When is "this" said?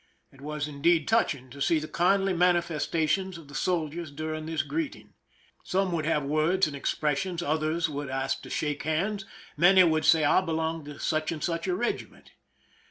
4.47-4.63